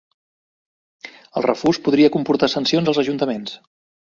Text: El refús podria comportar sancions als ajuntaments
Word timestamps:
El 1.41 1.45
refús 1.47 1.81
podria 1.89 2.11
comportar 2.17 2.51
sancions 2.55 2.91
als 2.95 3.03
ajuntaments 3.05 3.57